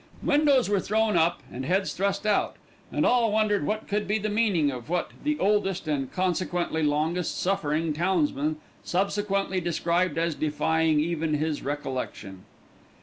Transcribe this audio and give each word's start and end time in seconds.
Windows 0.23 0.67
were 0.67 0.79
thrown 0.79 1.15
up 1.15 1.43
and 1.53 1.63
heads 1.63 1.93
thrust 1.93 2.25
out, 2.25 2.55
and 2.91 3.05
all 3.05 3.31
wondered 3.31 3.67
what 3.67 3.87
could 3.87 4.07
be 4.07 4.17
the 4.17 4.29
meaning 4.29 4.71
of 4.71 4.89
what 4.89 5.11
the 5.23 5.37
oldest, 5.37 5.87
and 5.87 6.11
consequently 6.11 6.81
longest 6.81 7.39
suffering, 7.39 7.93
townsman 7.93 8.55
subsequently 8.83 9.61
described 9.61 10.17
as 10.17 10.33
defying 10.33 10.99
even 10.99 11.35
his 11.35 11.61
recollection. 11.61 12.45